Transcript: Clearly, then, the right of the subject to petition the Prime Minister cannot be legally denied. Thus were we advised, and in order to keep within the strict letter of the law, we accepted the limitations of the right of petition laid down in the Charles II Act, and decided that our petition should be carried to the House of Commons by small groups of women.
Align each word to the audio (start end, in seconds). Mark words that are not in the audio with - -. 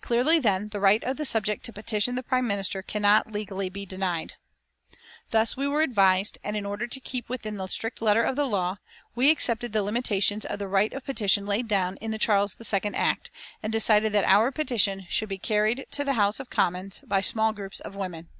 Clearly, 0.00 0.38
then, 0.38 0.68
the 0.68 0.80
right 0.80 1.04
of 1.04 1.18
the 1.18 1.26
subject 1.26 1.62
to 1.66 1.70
petition 1.74 2.14
the 2.14 2.22
Prime 2.22 2.46
Minister 2.46 2.80
cannot 2.80 3.26
be 3.26 3.32
legally 3.40 3.68
denied. 3.84 4.36
Thus 5.32 5.54
were 5.54 5.68
we 5.68 5.84
advised, 5.84 6.38
and 6.42 6.56
in 6.56 6.64
order 6.64 6.86
to 6.86 6.98
keep 6.98 7.28
within 7.28 7.58
the 7.58 7.66
strict 7.66 8.00
letter 8.00 8.22
of 8.22 8.36
the 8.36 8.46
law, 8.46 8.78
we 9.14 9.30
accepted 9.30 9.74
the 9.74 9.82
limitations 9.82 10.46
of 10.46 10.58
the 10.60 10.66
right 10.66 10.94
of 10.94 11.04
petition 11.04 11.44
laid 11.44 11.68
down 11.68 11.96
in 11.98 12.10
the 12.10 12.16
Charles 12.18 12.56
II 12.58 12.94
Act, 12.94 13.30
and 13.62 13.70
decided 13.70 14.14
that 14.14 14.24
our 14.24 14.50
petition 14.50 15.04
should 15.10 15.28
be 15.28 15.36
carried 15.36 15.84
to 15.90 16.04
the 16.04 16.14
House 16.14 16.40
of 16.40 16.48
Commons 16.48 17.02
by 17.06 17.20
small 17.20 17.52
groups 17.52 17.78
of 17.80 17.94
women. 17.94 18.30